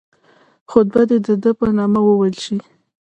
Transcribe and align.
خطبه 0.71 1.01
دي 1.09 1.17
د 1.27 1.29
ده 1.41 1.51
په 1.59 1.65
نامه 1.77 1.99
وویل 2.03 2.35
شي. 2.43 2.57